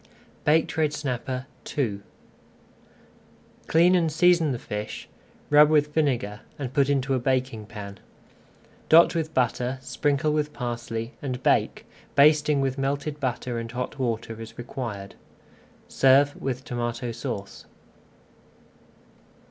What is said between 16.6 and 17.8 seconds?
Tomato Sauce.